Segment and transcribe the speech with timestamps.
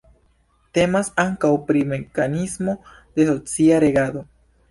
[0.77, 2.75] Temas ankaŭ pri mekanismo
[3.19, 4.27] de socia regado.